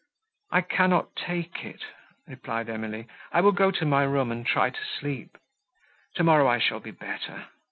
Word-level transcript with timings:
"I 0.49 0.61
cannot 0.61 1.15
take 1.15 1.63
it," 1.63 1.83
replied 2.25 2.69
Emily, 2.71 3.05
"I 3.31 3.41
will 3.41 3.51
go 3.51 3.69
to 3.69 3.85
my 3.85 4.01
room, 4.01 4.31
and 4.31 4.43
try 4.47 4.71
to 4.71 4.83
sleep. 4.99 5.37
Tomorrow 6.15 6.47
I 6.47 6.57
shall 6.57 6.79
be 6.79 6.89
better." 6.89 7.45